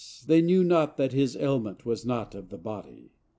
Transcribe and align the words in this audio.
they 0.25 0.41
knew 0.41 0.63
not 0.63 0.97
that 0.97 1.13
his 1.13 1.35
ailment 1.37 1.85
was 1.85 2.03
not 2.03 2.33
of 2.33 2.49
the 2.49 2.57
body. 2.57 3.11